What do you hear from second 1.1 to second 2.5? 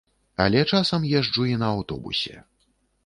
езджу і на аўтобусе.